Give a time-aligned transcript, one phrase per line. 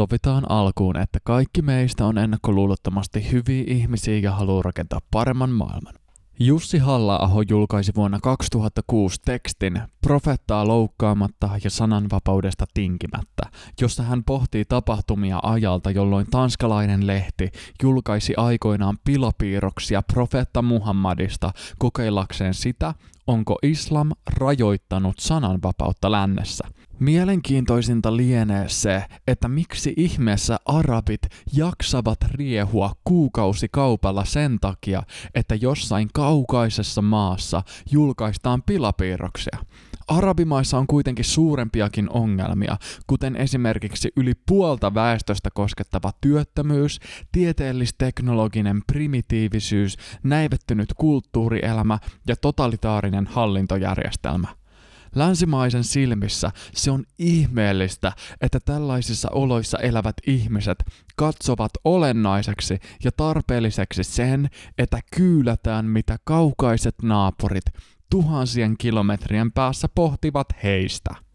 [0.00, 5.94] Sovitaan alkuun, että kaikki meistä on ennakkoluulottomasti hyviä ihmisiä ja haluaa rakentaa paremman maailman.
[6.38, 13.42] Jussi halla julkaisi vuonna 2006 tekstin Profettaa loukkaamatta ja sananvapaudesta tinkimättä,
[13.80, 17.50] jossa hän pohtii tapahtumia ajalta, jolloin tanskalainen lehti
[17.82, 22.94] julkaisi aikoinaan pilapiirroksia profetta Muhammadista kokeillakseen sitä,
[23.26, 26.68] onko islam rajoittanut sananvapautta lännessä.
[27.00, 31.20] Mielenkiintoisinta lienee se, että miksi ihmeessä arabit
[31.52, 35.02] jaksavat riehua kuukausikaupalla sen takia,
[35.34, 39.58] että jossain kaukaisessa maassa julkaistaan pilapiirroksia.
[40.08, 46.98] Arabimaissa on kuitenkin suurempiakin ongelmia, kuten esimerkiksi yli puolta väestöstä koskettava työttömyys,
[47.32, 54.59] tieteellis-teknologinen primitiivisyys, näivettynyt kulttuurielämä ja totalitaarinen hallintojärjestelmä.
[55.14, 60.78] Länsimaisen silmissä se on ihmeellistä, että tällaisissa oloissa elävät ihmiset
[61.16, 67.64] katsovat olennaiseksi ja tarpeelliseksi sen, että kyylätään mitä kaukaiset naapurit
[68.10, 71.29] tuhansien kilometrien päässä pohtivat heistä.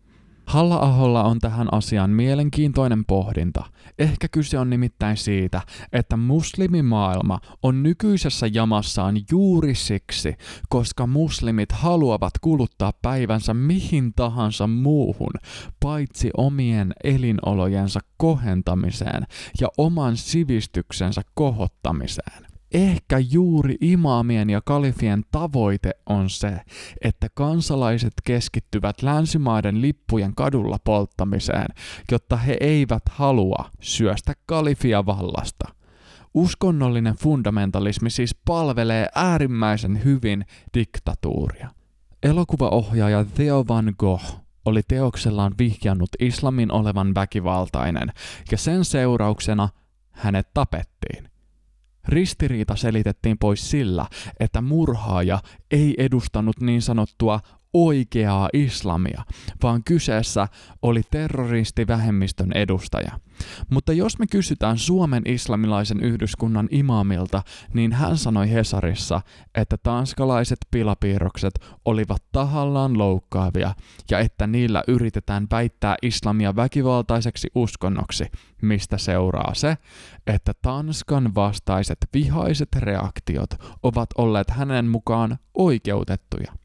[0.46, 3.64] Halla-aholla on tähän asiaan mielenkiintoinen pohdinta.
[4.00, 10.36] Ehkä kyse on nimittäin siitä, että muslimimaailma on nykyisessä jamassaan juuri siksi,
[10.70, 15.34] koska muslimit haluavat kuluttaa päivänsä mihin tahansa muuhun,
[15.80, 19.24] paitsi omien elinolojensa kohentamiseen
[19.62, 22.55] ja oman sivistyksensä kohottamiseen.
[22.76, 26.62] Ehkä juuri imaamien ja kalifien tavoite on se,
[27.02, 31.68] että kansalaiset keskittyvät länsimaiden lippujen kadulla polttamiseen,
[32.12, 35.68] jotta he eivät halua syöstä kalifia vallasta.
[36.34, 41.70] Uskonnollinen fundamentalismi siis palvelee äärimmäisen hyvin diktatuuria.
[42.24, 44.26] Elokuvaohjaaja Theo Van Gogh
[44.66, 48.12] oli teoksellaan vihjannut islamin olevan väkivaltainen,
[48.52, 49.70] ja sen seurauksena
[50.12, 51.35] hänet tapettiin.
[52.08, 54.06] Ristiriita selitettiin pois sillä,
[54.40, 55.40] että murhaaja
[55.72, 57.40] ei edustanut niin sanottua
[57.76, 59.24] oikeaa islamia,
[59.64, 60.48] vaan kyseessä
[60.82, 63.20] oli terroristivähemmistön edustaja.
[63.70, 67.44] Mutta jos me kysytään Suomen islamilaisen yhdyskunnan imaamilta,
[67.74, 69.22] niin hän sanoi Hesarissa,
[69.56, 71.54] että tanskalaiset pilapiirrokset
[71.86, 73.74] olivat tahallaan loukkaavia
[74.12, 78.26] ja että niillä yritetään väittää islamia väkivaltaiseksi uskonnoksi,
[78.62, 79.78] mistä seuraa se,
[80.28, 83.50] että Tanskan vastaiset vihaiset reaktiot
[83.84, 86.65] ovat olleet hänen mukaan oikeutettuja.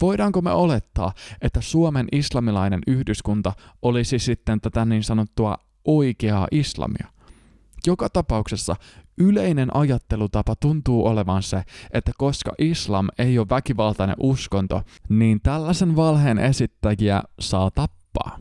[0.00, 7.06] Voidaanko me olettaa, että Suomen islamilainen yhdyskunta olisi sitten tätä niin sanottua oikeaa islamia?
[7.86, 8.76] Joka tapauksessa
[9.18, 16.38] yleinen ajattelutapa tuntuu olevan se, että koska islam ei ole väkivaltainen uskonto, niin tällaisen valheen
[16.38, 18.38] esittäjiä saa tappaa.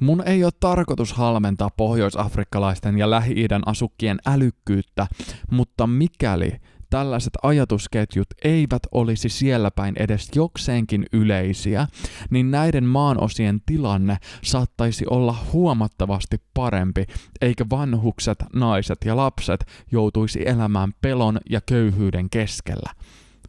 [0.00, 5.06] Mun ei ole tarkoitus halmentaa pohjoisafrikkalaisten ja Lähi-idän asukkien älykkyyttä,
[5.50, 6.52] mutta mikäli
[6.90, 11.86] tällaiset ajatusketjut eivät olisi siellä päin edes jokseenkin yleisiä,
[12.30, 17.04] niin näiden maanosien tilanne saattaisi olla huomattavasti parempi,
[17.40, 22.92] eikä vanhukset, naiset ja lapset joutuisi elämään pelon ja köyhyyden keskellä.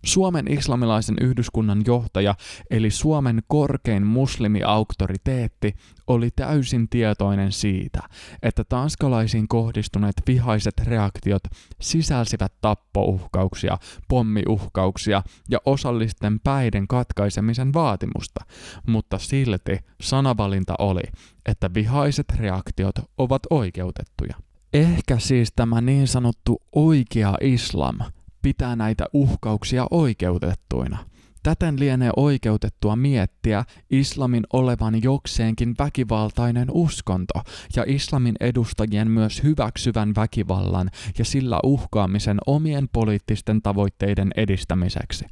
[0.07, 2.35] Suomen islamilaisen yhdyskunnan johtaja,
[2.69, 5.75] eli Suomen korkein muslimiauktoriteetti,
[6.07, 8.00] oli täysin tietoinen siitä,
[8.44, 11.44] että tanskalaisiin kohdistuneet vihaiset reaktiot
[11.81, 18.46] sisälsivät tappouhkauksia, pommiuhkauksia ja osallisten päiden katkaisemisen vaatimusta,
[18.88, 21.03] mutta silti sanavalinta oli,
[21.46, 24.35] että vihaiset reaktiot ovat oikeutettuja.
[24.73, 27.97] Ehkä siis tämä niin sanottu oikea islam–
[28.41, 30.97] pitää näitä uhkauksia oikeutettuina.
[31.43, 37.33] Täten lienee oikeutettua miettiä islamin olevan jokseenkin väkivaltainen uskonto
[37.75, 45.25] ja islamin edustajien myös hyväksyvän väkivallan ja sillä uhkaamisen omien poliittisten tavoitteiden edistämiseksi.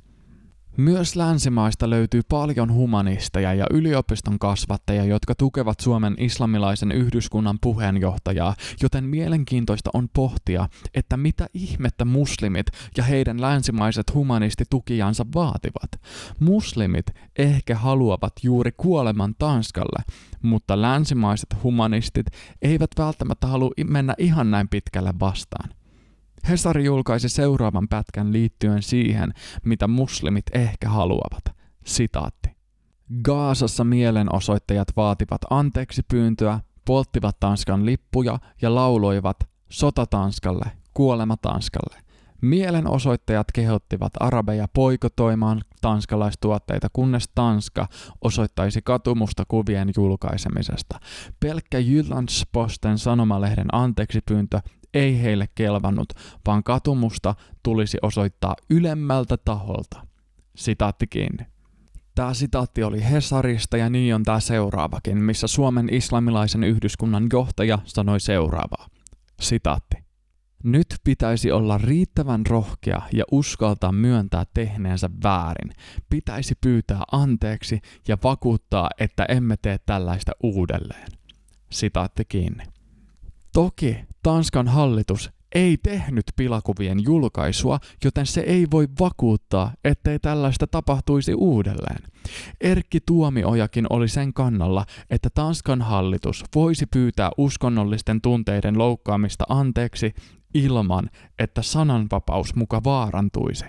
[0.77, 9.03] Myös länsimaista löytyy paljon humanisteja ja yliopiston kasvattajia, jotka tukevat Suomen islamilaisen yhdyskunnan puheenjohtajaa, joten
[9.03, 12.67] mielenkiintoista on pohtia, että mitä ihmettä muslimit
[12.97, 15.91] ja heidän länsimaiset humanistitukijansa vaativat.
[16.39, 17.05] Muslimit
[17.37, 20.03] ehkä haluavat juuri kuoleman Tanskalle,
[20.41, 22.27] mutta länsimaiset humanistit
[22.61, 25.69] eivät välttämättä halua mennä ihan näin pitkälle vastaan.
[26.49, 29.33] Hesari julkaisi seuraavan pätkän liittyen siihen,
[29.65, 31.43] mitä muslimit ehkä haluavat.
[31.85, 32.49] Sitaatti.
[33.23, 39.37] Gaasassa mielenosoittajat vaativat anteeksi pyyntöä, polttivat Tanskan lippuja ja lauloivat
[39.69, 42.05] Sota Tanskalle, kuolema Tanskalle.
[42.41, 47.87] Mielenosoittajat kehottivat arabeja poikotoimaan tanskalaistuotteita, kunnes Tanska
[48.21, 50.99] osoittaisi katumusta kuvien julkaisemisesta.
[51.39, 54.59] Pelkkä Jyllandsposten sanomalehden anteeksipyyntö
[54.95, 56.13] ei heille kelvannut,
[56.47, 60.07] vaan katumusta tulisi osoittaa ylemmältä taholta.
[60.55, 61.45] Sitaatti kiinni.
[62.15, 68.19] Tämä sitaatti oli Hesarista ja niin on tämä seuraavakin, missä Suomen islamilaisen yhdyskunnan johtaja sanoi
[68.19, 68.87] seuraavaa.
[69.41, 70.05] Sitaatti.
[70.63, 75.71] Nyt pitäisi olla riittävän rohkea ja uskaltaa myöntää tehneensä väärin.
[76.09, 81.07] Pitäisi pyytää anteeksi ja vakuuttaa, että emme tee tällaista uudelleen.
[81.71, 82.63] Sitaatti kiinni.
[83.55, 91.33] Toki Tanskan hallitus ei tehnyt pilakuvien julkaisua, joten se ei voi vakuuttaa, ettei tällaista tapahtuisi
[91.33, 92.11] uudelleen.
[92.61, 100.13] Erkki Tuomiojakin oli sen kannalla, että Tanskan hallitus voisi pyytää uskonnollisten tunteiden loukkaamista anteeksi
[100.53, 101.09] ilman,
[101.39, 103.65] että sananvapaus muka vaarantuisi.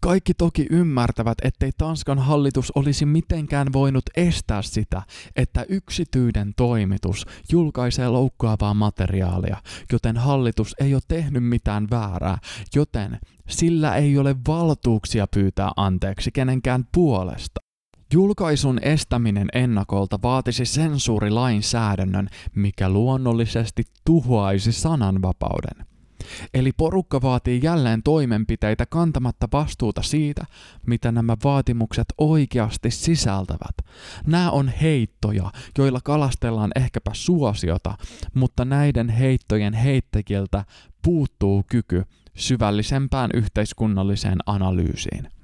[0.00, 5.02] Kaikki toki ymmärtävät, ettei Tanskan hallitus olisi mitenkään voinut estää sitä,
[5.36, 9.56] että yksityinen toimitus julkaisee loukkaavaa materiaalia,
[9.92, 12.38] joten hallitus ei ole tehnyt mitään väärää,
[12.74, 13.18] joten
[13.48, 17.60] sillä ei ole valtuuksia pyytää anteeksi kenenkään puolesta.
[18.12, 25.97] Julkaisun estäminen ennakolta vaatisi sensuurilainsäädännön, mikä luonnollisesti tuhoaisi sananvapauden.
[26.54, 30.44] Eli porukka vaatii jälleen toimenpiteitä kantamatta vastuuta siitä,
[30.86, 33.76] mitä nämä vaatimukset oikeasti sisältävät.
[34.26, 37.94] Nämä on heittoja, joilla kalastellaan ehkäpä suosiota,
[38.34, 40.64] mutta näiden heittojen heittäjiltä
[41.02, 42.04] puuttuu kyky
[42.34, 45.37] syvällisempään yhteiskunnalliseen analyysiin.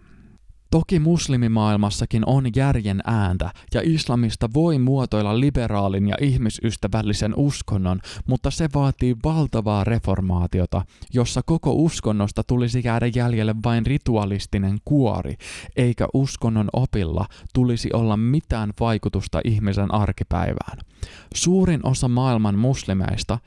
[0.74, 8.68] Toki muslimimaailmassakin on järjen ääntä ja islamista voi muotoilla liberaalin ja ihmisystävällisen uskonnon, mutta se
[8.74, 10.82] vaatii valtavaa reformaatiota,
[11.12, 15.34] jossa koko uskonnosta tulisi jäädä jäljelle vain ritualistinen kuori,
[15.76, 20.78] eikä uskonnon opilla tulisi olla mitään vaikutusta ihmisen arkipäivään.
[21.34, 23.38] Suurin osa maailman muslimeista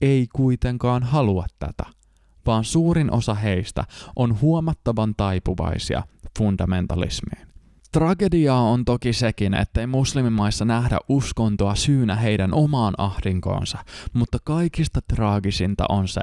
[0.00, 2.01] ei kuitenkaan halua tätä
[2.46, 3.84] vaan suurin osa heistä
[4.16, 6.02] on huomattavan taipuvaisia
[6.38, 7.52] fundamentalismiin.
[7.92, 13.78] Tragediaa on toki sekin, ettei muslimimaissa nähdä uskontoa syynä heidän omaan ahdinkoonsa,
[14.12, 16.20] mutta kaikista traagisinta on se,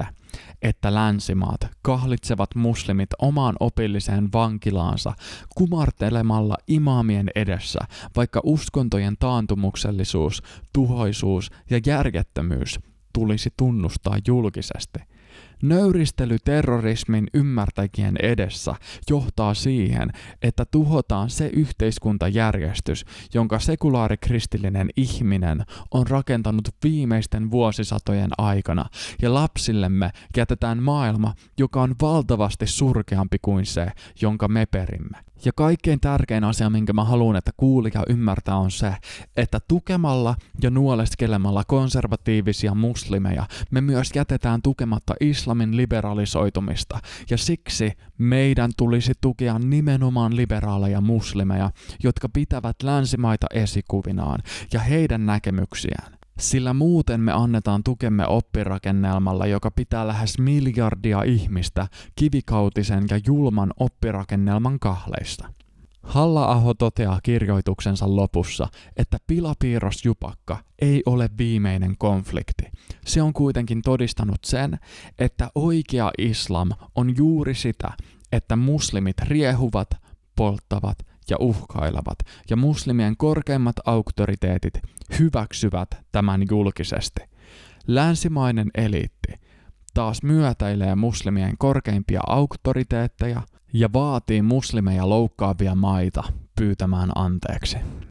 [0.61, 5.13] että länsimaat kahlitsevat muslimit omaan opilliseen vankilaansa
[5.55, 7.79] kumartelemalla imaamien edessä,
[8.15, 10.43] vaikka uskontojen taantumuksellisuus,
[10.73, 12.79] tuhoisuus ja järjettömyys
[13.13, 14.99] tulisi tunnustaa julkisesti–
[15.61, 18.75] Nöyristely terrorismin ymmärtäjien edessä
[19.09, 20.11] johtaa siihen,
[20.41, 28.85] että tuhotaan se yhteiskuntajärjestys, jonka sekulaarikristillinen ihminen on rakentanut viimeisten vuosisatojen aikana,
[29.21, 33.87] ja lapsillemme jätetään maailma, joka on valtavasti surkeampi kuin se,
[34.21, 35.17] jonka me perimme.
[35.45, 38.93] Ja kaikkein tärkein asia, minkä mä haluan, että kuulija ymmärtää, on se,
[39.37, 45.13] että tukemalla ja nuoleskelemalla konservatiivisia muslimeja me myös jätetään tukematta
[45.49, 46.99] islamin liberalisoitumista.
[47.29, 51.71] Ja siksi meidän tulisi tukea nimenomaan liberaaleja muslimeja,
[52.03, 54.39] jotka pitävät länsimaita esikuvinaan
[54.73, 63.03] ja heidän näkemyksiään sillä muuten me annetaan tukemme oppirakennelmalla, joka pitää lähes miljardia ihmistä kivikautisen
[63.09, 65.53] ja julman oppirakennelman kahleista.
[66.03, 68.67] Halla-aho toteaa kirjoituksensa lopussa,
[68.97, 72.63] että pilapiirrosjupakka ei ole viimeinen konflikti.
[73.05, 74.79] Se on kuitenkin todistanut sen,
[75.19, 77.91] että oikea islam on juuri sitä,
[78.31, 79.89] että muslimit riehuvat,
[80.35, 80.97] polttavat
[81.29, 82.19] ja uhkailevat,
[82.49, 84.73] ja muslimien korkeimmat auktoriteetit
[85.19, 87.21] hyväksyvät tämän julkisesti.
[87.87, 89.48] Länsimainen eliitti
[89.93, 93.41] taas myötäilee muslimien korkeimpia auktoriteetteja
[93.73, 96.23] ja vaatii muslimeja loukkaavia maita
[96.55, 97.77] pyytämään anteeksi.